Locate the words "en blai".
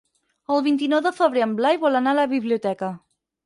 1.49-1.81